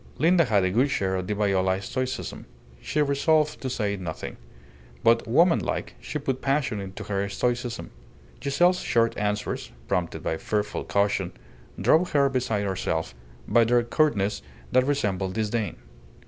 [0.17, 2.47] Linda had a good share of the Viola stoicism.
[2.81, 4.37] She resolved to say nothing.
[5.03, 7.91] But woman like she put passion into her stoicism.
[8.43, 11.33] Giselle's short answers, prompted by fearful caution,
[11.79, 13.13] drove her beside herself
[13.47, 14.41] by their curtness
[14.71, 15.75] that resembled disdain.